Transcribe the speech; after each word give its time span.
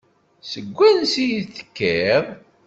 Seg 0.51 0.65
wansi 0.75 1.25
i 1.37 1.39
d-tekkiḍ? 1.43 2.25